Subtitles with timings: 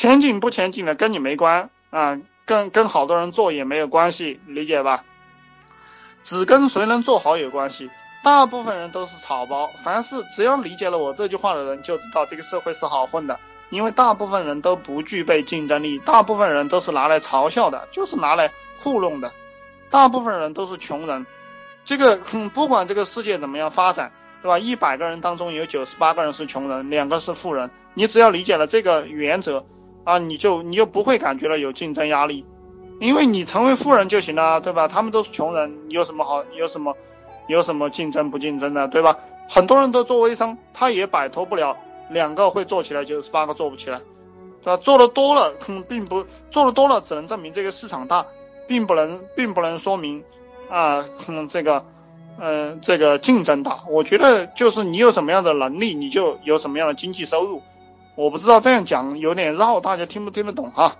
[0.00, 5.04] 前景不前景的跟你没关啊，跟跟好多人做也没有关系，理解吧？
[6.24, 7.90] 只跟谁能做好有关系。
[8.24, 13.38] 大部分人都是草包，凡是只要理解了我这句话的人，就知道这个社会是好混的。
[13.68, 19.30] 因为大部分人都不具备竞争力，大部分人都是拿来嘲笑的，就是拿来糊弄的。
[19.90, 21.26] 大部分人都是穷人。
[21.84, 22.16] 这个，
[22.54, 24.58] 不管这个世界怎么样发展，对吧？
[24.58, 27.70] 一百个人当中有九十八个人是穷人，两个是富人。
[27.92, 29.66] 你只要理解了这个原则
[30.04, 32.44] 啊，你就你就不会感觉到有竞争压力，
[33.00, 34.88] 因为你成为富人就行了，对吧？
[34.88, 36.44] 他们都是穷人，你有什么好？
[36.54, 36.96] 有什么？
[37.48, 39.18] 有什么竞争不竞争的，对吧？
[39.48, 41.76] 很多人都做微商，他也摆脱不了
[42.08, 44.00] 两个会做起来，就是八个做不起来，
[44.62, 44.76] 对吧？
[44.76, 45.52] 做的多了，
[45.88, 48.24] 并不做的多了，只能证明这个市场大，
[48.68, 50.22] 并不能，并不能说明
[50.68, 51.04] 啊，
[51.50, 51.84] 这个，
[52.38, 53.80] 嗯，这个竞争大。
[53.88, 57.62] 我觉得就是你有什么样的能力，你就有什么样的经济收入。
[58.14, 60.96] 我不知道这样讲有点绕，大家听不听得懂哈？